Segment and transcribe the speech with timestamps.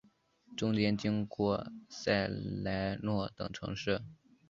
[0.57, 2.09] 中间经过萨
[2.63, 4.01] 莱诺等城市。